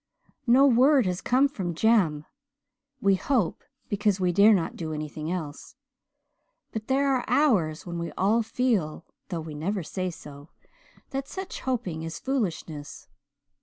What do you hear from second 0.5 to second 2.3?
word has come from Jem.